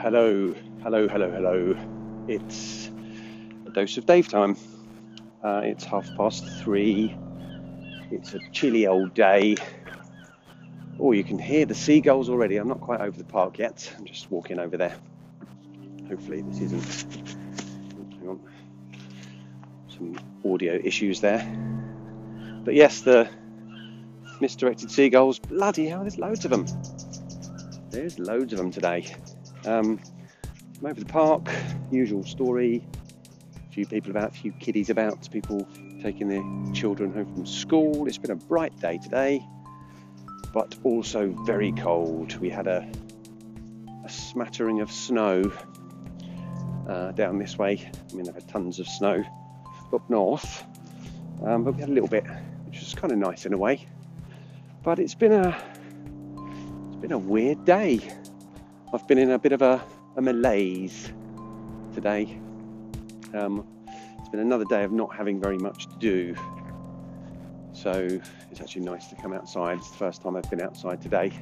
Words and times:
Hello, 0.00 0.54
hello, 0.82 1.08
hello, 1.08 1.30
hello. 1.30 1.76
It's 2.26 2.90
a 3.66 3.70
dose 3.70 3.96
of 3.98 4.06
Dave 4.06 4.28
time. 4.28 4.56
Uh, 5.44 5.60
it's 5.62 5.84
half 5.84 6.08
past 6.16 6.44
three. 6.62 7.16
It's 8.10 8.34
a 8.34 8.40
chilly 8.50 8.86
old 8.86 9.14
day. 9.14 9.56
Oh, 10.98 11.12
you 11.12 11.22
can 11.22 11.38
hear 11.38 11.64
the 11.66 11.74
seagulls 11.74 12.28
already. 12.28 12.56
I'm 12.56 12.68
not 12.68 12.80
quite 12.80 13.00
over 13.00 13.16
the 13.16 13.24
park 13.24 13.58
yet. 13.58 13.94
I'm 13.98 14.04
just 14.04 14.30
walking 14.30 14.58
over 14.58 14.76
there. 14.76 14.96
Hopefully, 16.08 16.42
this 16.42 16.60
isn't. 16.60 17.28
Hang 18.18 18.28
on. 18.28 18.40
Some 19.88 20.18
audio 20.44 20.80
issues 20.82 21.20
there. 21.20 21.40
But 22.64 22.74
yes, 22.74 23.02
the 23.02 23.30
misdirected 24.40 24.90
seagulls. 24.90 25.38
Bloody 25.38 25.86
hell, 25.86 26.00
there's 26.00 26.18
loads 26.18 26.44
of 26.44 26.50
them. 26.50 26.66
There's 27.90 28.18
loads 28.18 28.52
of 28.52 28.58
them 28.58 28.70
today. 28.70 29.14
Um, 29.66 30.00
I'm 30.78 30.86
over 30.86 31.00
the 31.00 31.06
park, 31.06 31.50
usual 31.90 32.24
story. 32.24 32.84
A 33.68 33.72
few 33.72 33.86
people 33.86 34.10
about, 34.10 34.30
a 34.30 34.34
few 34.34 34.52
kiddies 34.52 34.90
about, 34.90 35.30
people 35.30 35.68
taking 36.02 36.28
their 36.28 36.72
children 36.72 37.12
home 37.12 37.34
from 37.34 37.46
school. 37.46 38.06
It's 38.06 38.18
been 38.18 38.30
a 38.30 38.36
bright 38.36 38.78
day 38.80 38.98
today, 38.98 39.44
but 40.54 40.74
also 40.82 41.28
very 41.44 41.72
cold. 41.72 42.36
We 42.40 42.48
had 42.48 42.66
a, 42.66 42.90
a 44.04 44.08
smattering 44.08 44.80
of 44.80 44.90
snow 44.90 45.52
uh, 46.88 47.12
down 47.12 47.38
this 47.38 47.58
way. 47.58 47.90
I 48.10 48.14
mean, 48.14 48.28
I've 48.28 48.34
had 48.34 48.48
tons 48.48 48.78
of 48.78 48.88
snow 48.88 49.22
up 49.92 50.08
north, 50.08 50.64
um, 51.44 51.64
but 51.64 51.74
we 51.74 51.80
had 51.80 51.90
a 51.90 51.92
little 51.92 52.08
bit, 52.08 52.24
which 52.66 52.80
was 52.80 52.94
kind 52.94 53.12
of 53.12 53.18
nice 53.18 53.44
in 53.44 53.52
a 53.52 53.58
way. 53.58 53.86
But 54.82 54.98
it's 54.98 55.14
been 55.14 55.32
a 55.32 55.48
it's 56.88 56.96
been 56.96 57.12
a 57.12 57.18
weird 57.18 57.64
day. 57.64 58.00
I've 58.92 59.06
been 59.06 59.18
in 59.18 59.30
a 59.30 59.38
bit 59.38 59.52
of 59.52 59.62
a, 59.62 59.82
a 60.16 60.22
malaise 60.22 61.12
today. 61.94 62.40
Um, 63.34 63.66
it's 64.18 64.28
been 64.30 64.40
another 64.40 64.64
day 64.64 64.82
of 64.82 64.92
not 64.92 65.14
having 65.14 65.40
very 65.40 65.58
much 65.58 65.86
to 65.88 65.96
do. 65.98 66.34
So 67.72 68.20
it's 68.50 68.60
actually 68.60 68.82
nice 68.82 69.08
to 69.08 69.16
come 69.16 69.32
outside. 69.32 69.78
It's 69.78 69.90
the 69.90 69.98
first 69.98 70.22
time 70.22 70.34
I've 70.34 70.50
been 70.50 70.62
outside 70.62 71.00
today. 71.00 71.32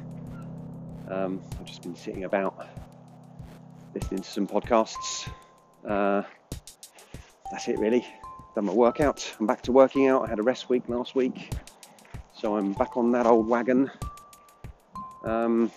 Um, 1.08 1.41
I've 1.58 1.64
just 1.64 1.82
been 1.82 1.96
sitting 1.96 2.24
about 2.24 2.66
listening 3.94 4.22
to 4.22 4.28
some 4.28 4.46
podcasts. 4.46 5.30
Uh, 5.86 6.22
that's 7.50 7.68
it 7.68 7.78
really. 7.78 8.04
Done 8.54 8.64
my 8.64 8.72
workout. 8.72 9.32
I'm 9.38 9.46
back 9.46 9.62
to 9.62 9.72
working 9.72 10.08
out. 10.08 10.26
I 10.26 10.28
had 10.28 10.38
a 10.38 10.42
rest 10.42 10.68
week 10.68 10.88
last 10.88 11.14
week. 11.14 11.50
So 12.41 12.56
I'm 12.56 12.72
back 12.72 12.97
on 12.97 13.11
that 13.12 13.27
old 13.27 13.48
wagon. 13.48 13.91
Um, 15.25 15.72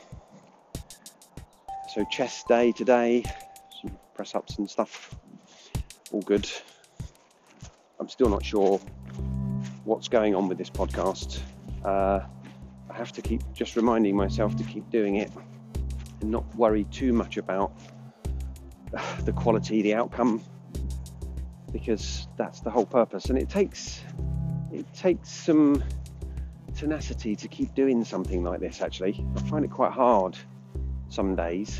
so 1.92 2.06
chest 2.12 2.48
day 2.48 2.72
today, 2.72 3.23
some 3.81 3.98
press 4.14 4.36
ups 4.36 4.59
and 4.59 4.70
stuff, 4.70 5.16
all 6.12 6.22
good. 6.22 6.48
I'm 8.00 8.08
still 8.09 8.30
not 8.30 8.45
sure 8.45 8.80
what's 9.86 10.08
going 10.08 10.36
on 10.36 10.48
with 10.48 10.59
this 10.59 10.70
podcast. 10.70 11.39
Uh, 11.84 12.20
I 12.92 12.94
have 12.94 13.12
to 13.14 13.23
keep 13.23 13.42
just 13.54 13.76
reminding 13.76 14.16
myself 14.16 14.56
to 14.58 14.64
keep 14.64 14.88
doing 14.92 15.16
it 15.16 15.32
and 16.22 16.30
not 16.30 16.45
worry 16.56 16.84
too 16.92 17.12
much 17.12 17.38
about 17.38 17.73
the 19.26 19.34
quality, 19.34 19.82
the 19.82 19.95
outcome, 19.95 20.44
because 21.72 22.28
that's 22.38 22.59
the 22.59 22.70
whole 22.70 22.86
purpose. 22.86 23.26
And 23.26 23.39
it 23.39 23.50
takes 23.50 24.04
it 24.72 24.86
takes 24.94 25.32
some 25.32 25.84
tenacity 26.81 27.35
to 27.35 27.47
keep 27.47 27.75
doing 27.75 28.03
something 28.03 28.43
like 28.43 28.59
this. 28.59 28.81
Actually, 28.81 29.23
I 29.37 29.41
find 29.41 29.63
it 29.63 29.69
quite 29.69 29.91
hard 29.91 30.35
some 31.09 31.35
days, 31.35 31.79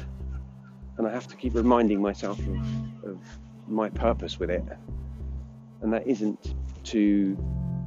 and 0.98 1.08
I 1.08 1.12
have 1.12 1.26
to 1.30 1.36
keep 1.36 1.56
reminding 1.56 2.00
myself 2.00 2.38
of, 2.38 3.04
of 3.04 3.18
my 3.68 3.90
purpose 3.90 4.40
with 4.40 4.52
it, 4.52 4.64
and 5.82 5.92
that 5.92 6.06
isn't 6.06 6.54
to 6.84 7.36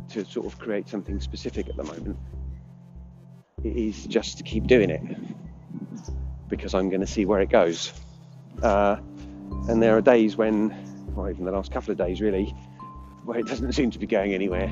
to 0.08 0.24
sort 0.24 0.44
of 0.44 0.58
create 0.58 0.88
something 0.88 1.20
specific 1.20 1.68
at 1.68 1.76
the 1.76 1.84
moment. 1.84 2.16
It 3.62 3.76
is 3.76 4.06
just 4.06 4.38
to 4.38 4.42
keep 4.42 4.66
doing 4.66 4.90
it 4.90 5.02
because 6.48 6.74
I'm 6.74 6.88
going 6.88 7.00
to 7.00 7.06
see 7.06 7.26
where 7.26 7.40
it 7.40 7.48
goes. 7.48 7.92
Uh, 8.60 8.96
and 9.68 9.80
there 9.80 9.96
are 9.96 10.02
days 10.02 10.36
when, 10.36 10.76
or 11.16 11.30
even 11.30 11.44
the 11.44 11.52
last 11.52 11.70
couple 11.70 11.92
of 11.92 11.96
days 11.96 12.20
really, 12.20 12.46
where 13.24 13.38
it 13.38 13.46
doesn't 13.46 13.72
seem 13.80 13.92
to 13.92 14.00
be 14.00 14.06
going 14.06 14.34
anywhere, 14.34 14.68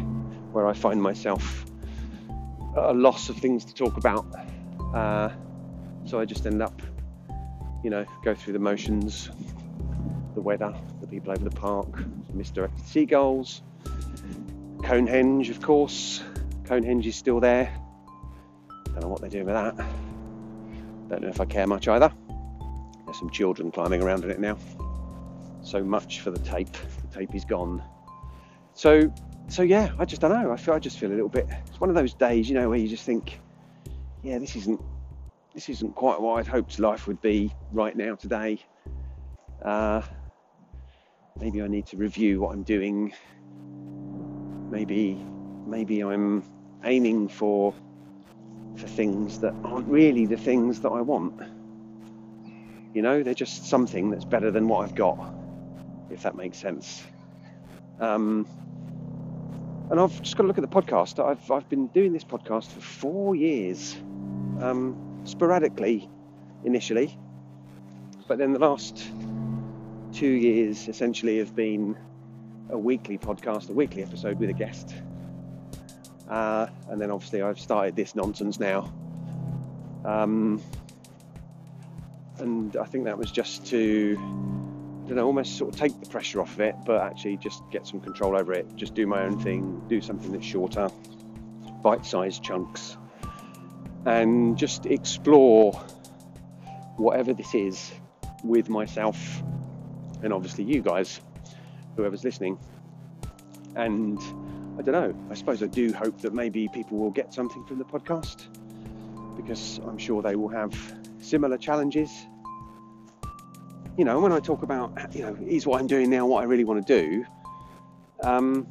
where 0.52 0.66
I 0.66 0.74
find 0.74 1.00
myself 1.00 1.71
a 2.76 2.92
loss 2.92 3.28
of 3.28 3.36
things 3.36 3.64
to 3.66 3.74
talk 3.74 3.96
about. 3.96 4.26
Uh, 4.94 5.30
so 6.04 6.18
I 6.20 6.24
just 6.24 6.46
end 6.46 6.62
up, 6.62 6.82
you 7.82 7.90
know, 7.90 8.04
go 8.24 8.34
through 8.34 8.52
the 8.54 8.58
motions, 8.58 9.30
the 10.34 10.40
weather, 10.40 10.74
the 11.00 11.06
people 11.06 11.32
over 11.32 11.44
the 11.44 11.50
park, 11.50 12.04
misdirected 12.32 12.86
seagulls, 12.86 13.62
Conehenge, 14.82 15.48
of 15.48 15.62
course. 15.62 16.22
Conehenge 16.64 17.06
is 17.06 17.16
still 17.16 17.38
there. 17.38 17.72
Don't 18.86 19.00
know 19.00 19.08
what 19.08 19.20
they're 19.20 19.30
doing 19.30 19.46
with 19.46 19.54
that. 19.54 19.76
Don't 21.08 21.22
know 21.22 21.28
if 21.28 21.40
I 21.40 21.44
care 21.44 21.66
much 21.66 21.86
either. 21.88 22.12
There's 23.04 23.18
some 23.18 23.30
children 23.30 23.70
climbing 23.70 24.02
around 24.02 24.24
in 24.24 24.30
it 24.30 24.40
now. 24.40 24.58
So 25.62 25.84
much 25.84 26.20
for 26.20 26.30
the 26.30 26.40
tape. 26.40 26.72
The 26.72 27.18
tape 27.20 27.34
is 27.34 27.44
gone. 27.44 27.82
So, 28.74 29.12
so 29.52 29.62
yeah, 29.62 29.90
I 29.98 30.06
just 30.06 30.22
don't 30.22 30.30
know. 30.30 30.50
I 30.50 30.56
feel 30.56 30.72
I 30.72 30.78
just 30.78 30.98
feel 30.98 31.10
a 31.10 31.12
little 31.12 31.28
bit. 31.28 31.46
It's 31.66 31.78
one 31.78 31.90
of 31.90 31.94
those 31.94 32.14
days, 32.14 32.48
you 32.48 32.54
know, 32.54 32.70
where 32.70 32.78
you 32.78 32.88
just 32.88 33.04
think, 33.04 33.38
yeah, 34.22 34.38
this 34.38 34.56
isn't 34.56 34.80
this 35.52 35.68
isn't 35.68 35.94
quite 35.94 36.18
what 36.22 36.38
I'd 36.38 36.46
hoped 36.46 36.78
life 36.78 37.06
would 37.06 37.20
be 37.20 37.54
right 37.70 37.94
now 37.94 38.14
today. 38.14 38.64
Uh, 39.62 40.00
maybe 41.38 41.60
I 41.60 41.66
need 41.66 41.84
to 41.88 41.98
review 41.98 42.40
what 42.40 42.54
I'm 42.54 42.62
doing. 42.62 43.12
Maybe, 44.70 45.22
maybe 45.66 46.00
I'm 46.00 46.42
aiming 46.84 47.28
for 47.28 47.74
for 48.76 48.86
things 48.86 49.38
that 49.40 49.54
aren't 49.64 49.86
really 49.86 50.24
the 50.24 50.38
things 50.38 50.80
that 50.80 50.88
I 50.88 51.02
want. 51.02 51.38
You 52.94 53.02
know, 53.02 53.22
they're 53.22 53.34
just 53.34 53.66
something 53.66 54.08
that's 54.08 54.24
better 54.24 54.50
than 54.50 54.66
what 54.66 54.88
I've 54.88 54.94
got, 54.94 55.18
if 56.08 56.22
that 56.22 56.36
makes 56.36 56.56
sense. 56.56 57.04
Um, 58.00 58.46
and 59.92 60.00
I've 60.00 60.22
just 60.22 60.36
got 60.36 60.44
to 60.44 60.46
look 60.48 60.56
at 60.56 60.62
the 60.62 60.82
podcast. 60.82 61.22
I've 61.22 61.50
I've 61.50 61.68
been 61.68 61.86
doing 61.88 62.14
this 62.14 62.24
podcast 62.24 62.68
for 62.68 62.80
four 62.80 63.36
years. 63.36 63.94
Um, 64.60 64.96
sporadically 65.24 66.08
initially, 66.64 67.16
but 68.26 68.38
then 68.38 68.52
the 68.52 68.58
last 68.58 69.12
two 70.12 70.26
years 70.28 70.88
essentially 70.88 71.38
have 71.38 71.54
been 71.54 71.96
a 72.70 72.78
weekly 72.78 73.18
podcast, 73.18 73.68
a 73.68 73.72
weekly 73.72 74.02
episode 74.02 74.38
with 74.38 74.48
a 74.48 74.54
guest. 74.54 74.94
Uh, 76.28 76.66
and 76.88 77.00
then 77.00 77.10
obviously 77.10 77.42
I've 77.42 77.60
started 77.60 77.94
this 77.94 78.14
nonsense 78.14 78.58
now. 78.58 78.92
Um, 80.04 80.62
and 82.38 82.76
I 82.76 82.84
think 82.84 83.04
that 83.04 83.18
was 83.18 83.30
just 83.30 83.66
to, 83.66 84.16
you 85.06 85.14
know, 85.14 85.26
almost 85.26 85.58
sort 85.58 85.74
of 85.74 85.80
take 85.80 85.98
the 86.00 86.08
pressure 86.08 86.40
off 86.40 86.54
of 86.54 86.60
it, 86.60 86.74
but 86.86 87.00
actually 87.02 87.36
just 87.36 87.62
get 87.70 87.86
some 87.86 88.00
control 88.00 88.38
over 88.38 88.52
it. 88.52 88.74
Just 88.76 88.94
do 88.94 89.06
my 89.06 89.22
own 89.22 89.38
thing, 89.38 89.82
do 89.88 90.00
something 90.00 90.32
that's 90.32 90.46
shorter, 90.46 90.88
bite-sized 91.82 92.42
chunks, 92.42 92.96
and 94.06 94.56
just 94.56 94.86
explore 94.86 95.72
whatever 96.96 97.32
this 97.32 97.54
is 97.54 97.92
with 98.44 98.68
myself 98.68 99.42
and 100.22 100.32
obviously 100.32 100.64
you 100.64 100.80
guys, 100.80 101.20
whoever's 101.96 102.24
listening. 102.24 102.58
And 103.74 104.18
I 104.78 104.82
don't 104.82 104.92
know, 104.92 105.14
I 105.30 105.34
suppose 105.34 105.62
I 105.62 105.66
do 105.66 105.92
hope 105.92 106.20
that 106.20 106.32
maybe 106.32 106.68
people 106.72 106.98
will 106.98 107.10
get 107.10 107.34
something 107.34 107.64
from 107.64 107.78
the 107.78 107.84
podcast 107.84 108.46
because 109.36 109.80
I'm 109.86 109.98
sure 109.98 110.22
they 110.22 110.36
will 110.36 110.48
have 110.48 110.72
similar 111.20 111.58
challenges. 111.58 112.10
You 113.96 114.06
know, 114.06 114.20
when 114.20 114.32
I 114.32 114.40
talk 114.40 114.62
about, 114.62 115.14
you 115.14 115.22
know, 115.22 115.36
is 115.46 115.66
what 115.66 115.80
I'm 115.80 115.86
doing 115.86 116.08
now 116.08 116.24
what 116.24 116.42
I 116.42 116.44
really 116.44 116.64
want 116.64 116.86
to 116.86 117.00
do, 117.02 117.26
um, 118.22 118.66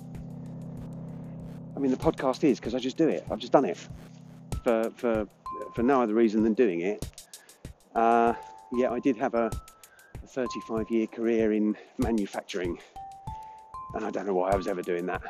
I 1.75 1.79
mean, 1.79 1.91
the 1.91 1.97
podcast 1.97 2.43
is 2.43 2.59
because 2.59 2.73
I 2.73 2.79
just 2.79 2.97
do 2.97 3.07
it. 3.07 3.25
I've 3.29 3.39
just 3.39 3.51
done 3.51 3.65
it 3.65 3.77
for 4.63 4.91
for 4.95 5.27
for 5.75 5.83
no 5.83 6.01
other 6.01 6.13
reason 6.13 6.43
than 6.43 6.53
doing 6.53 6.81
it. 6.81 7.05
Uh, 7.93 8.33
yeah, 8.73 8.89
I 8.89 8.99
did 8.99 9.15
have 9.17 9.35
a, 9.35 9.51
a 10.23 10.27
35 10.27 10.89
year 10.89 11.07
career 11.07 11.53
in 11.53 11.77
manufacturing, 11.97 12.79
and 13.93 14.03
I 14.03 14.09
don't 14.09 14.25
know 14.25 14.33
why 14.33 14.51
I 14.51 14.55
was 14.55 14.67
ever 14.67 14.81
doing 14.81 15.05
that, 15.05 15.21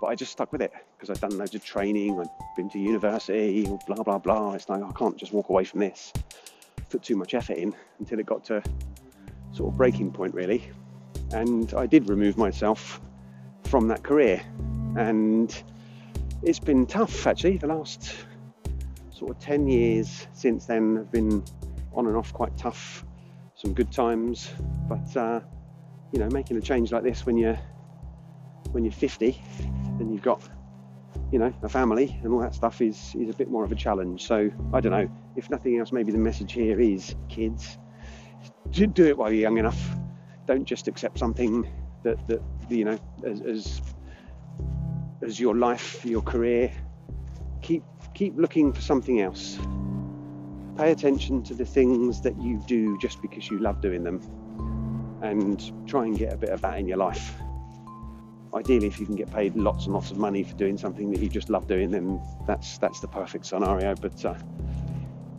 but 0.00 0.06
I 0.06 0.14
just 0.14 0.30
stuck 0.30 0.52
with 0.52 0.62
it 0.62 0.72
because 0.96 1.10
I'd 1.10 1.20
done 1.20 1.38
loads 1.38 1.54
of 1.54 1.64
training, 1.64 2.20
I'd 2.20 2.28
been 2.56 2.70
to 2.70 2.78
university, 2.78 3.66
blah 3.86 4.02
blah 4.02 4.18
blah. 4.18 4.52
It's 4.54 4.68
like 4.68 4.82
I 4.82 4.92
can't 4.92 5.16
just 5.16 5.32
walk 5.32 5.48
away 5.48 5.64
from 5.64 5.80
this. 5.80 6.12
Put 6.90 7.02
too 7.02 7.16
much 7.16 7.34
effort 7.34 7.56
in 7.56 7.74
until 7.98 8.20
it 8.20 8.26
got 8.26 8.44
to 8.44 8.62
sort 9.54 9.72
of 9.72 9.76
breaking 9.76 10.10
point 10.10 10.34
really, 10.34 10.68
and 11.32 11.72
I 11.74 11.86
did 11.86 12.08
remove 12.08 12.36
myself 12.36 13.00
from 13.64 13.88
that 13.88 14.02
career, 14.02 14.42
and 14.96 15.62
it's 16.42 16.58
been 16.58 16.86
tough 16.86 17.26
actually 17.26 17.56
the 17.56 17.66
last 17.66 18.14
sort 19.10 19.30
of 19.30 19.38
10 19.38 19.66
years 19.68 20.26
since 20.32 20.66
then 20.66 20.96
have 20.96 21.10
been 21.10 21.42
on 21.94 22.06
and 22.06 22.16
off 22.16 22.32
quite 22.32 22.56
tough, 22.58 23.04
some 23.54 23.72
good 23.72 23.90
times, 23.92 24.50
but 24.88 25.16
uh, 25.16 25.40
you 26.12 26.18
know, 26.18 26.28
making 26.30 26.56
a 26.56 26.60
change 26.60 26.92
like 26.92 27.02
this 27.02 27.24
when 27.26 27.36
you're 27.36 27.58
when 28.72 28.84
you're 28.84 28.92
50 28.92 29.40
and 30.00 30.12
you've 30.12 30.22
got 30.22 30.42
you 31.30 31.38
know 31.38 31.52
a 31.62 31.68
family 31.68 32.18
and 32.22 32.32
all 32.32 32.40
that 32.40 32.54
stuff 32.54 32.80
is 32.80 33.14
is 33.14 33.28
a 33.30 33.32
bit 33.32 33.48
more 33.48 33.64
of 33.64 33.72
a 33.72 33.74
challenge. 33.74 34.26
So 34.26 34.50
I 34.72 34.80
don't 34.80 34.92
know. 34.92 35.08
If 35.36 35.50
nothing 35.50 35.78
else, 35.78 35.92
maybe 35.92 36.12
the 36.12 36.18
message 36.18 36.52
here 36.52 36.80
is 36.80 37.14
kids, 37.28 37.78
do 38.70 39.06
it 39.06 39.16
while 39.16 39.32
you're 39.32 39.42
young 39.42 39.58
enough. 39.58 39.80
Don't 40.46 40.64
just 40.64 40.88
accept 40.88 41.18
something 41.18 41.68
that 42.02 42.26
that 42.28 42.42
you 42.68 42.84
know 42.84 42.98
as 43.24 43.40
as, 43.40 43.82
as 45.22 45.40
your 45.40 45.56
life, 45.56 46.04
your 46.04 46.22
career. 46.22 46.72
Keep 47.62 47.82
keep 48.14 48.36
looking 48.36 48.72
for 48.72 48.80
something 48.80 49.20
else. 49.20 49.58
Pay 50.76 50.90
attention 50.90 51.42
to 51.44 51.54
the 51.54 51.64
things 51.64 52.20
that 52.22 52.40
you 52.40 52.62
do 52.66 52.98
just 52.98 53.22
because 53.22 53.48
you 53.48 53.58
love 53.58 53.80
doing 53.80 54.02
them 54.02 54.20
and 55.22 55.88
try 55.88 56.04
and 56.04 56.18
get 56.18 56.32
a 56.32 56.36
bit 56.36 56.50
of 56.50 56.60
that 56.60 56.78
in 56.78 56.86
your 56.86 56.98
life. 56.98 57.34
Ideally, 58.54 58.86
if 58.86 59.00
you 59.00 59.06
can 59.06 59.16
get 59.16 59.32
paid 59.32 59.56
lots 59.56 59.86
and 59.86 59.94
lots 59.94 60.10
of 60.10 60.18
money 60.18 60.44
for 60.44 60.54
doing 60.54 60.76
something 60.78 61.10
that 61.10 61.20
you 61.20 61.28
just 61.28 61.48
love 61.48 61.66
doing, 61.66 61.90
then 61.90 62.20
that's 62.46 62.78
that's 62.78 63.00
the 63.00 63.08
perfect 63.08 63.46
scenario. 63.46 63.94
But 63.94 64.24
uh, 64.24 64.34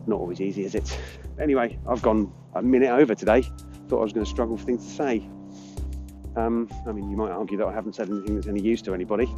not 0.06 0.20
always 0.20 0.40
easy, 0.40 0.64
is 0.64 0.74
it? 0.74 0.98
Anyway, 1.40 1.78
I've 1.88 2.02
gone 2.02 2.32
a 2.54 2.62
minute 2.62 2.90
over 2.90 3.14
today. 3.14 3.42
Thought 3.88 4.00
I 4.00 4.02
was 4.02 4.12
going 4.12 4.24
to 4.24 4.30
struggle 4.30 4.56
for 4.56 4.64
things 4.64 4.84
to 4.84 4.90
say. 4.90 5.28
Um, 6.36 6.68
I 6.86 6.92
mean, 6.92 7.10
you 7.10 7.16
might 7.16 7.30
argue 7.30 7.56
that 7.58 7.66
I 7.66 7.72
haven't 7.72 7.94
said 7.94 8.08
anything 8.10 8.34
that's 8.34 8.46
any 8.46 8.60
use 8.60 8.82
to 8.82 8.94
anybody, 8.94 9.28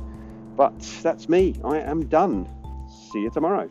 but 0.56 0.79
that's 1.03 1.29
me. 1.29 1.55
I 1.65 1.79
am 1.79 2.06
done. 2.06 2.49
See 3.12 3.20
you 3.20 3.31
tomorrow. 3.31 3.70